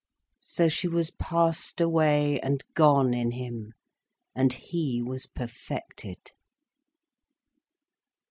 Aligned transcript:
So 0.39 0.67
she 0.67 0.87
was 0.87 1.11
passed 1.11 1.79
away 1.79 2.39
and 2.39 2.63
gone 2.73 3.13
in 3.13 3.29
him, 3.33 3.73
and 4.33 4.51
he 4.51 4.99
was 4.99 5.27
perfected. 5.27 6.31